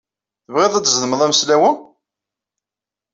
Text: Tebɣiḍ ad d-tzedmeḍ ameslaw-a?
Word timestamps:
Tebɣiḍ 0.45 0.73
ad 0.75 0.81
d-tzedmeḍ 0.83 1.21
ameslaw-a? 1.21 1.71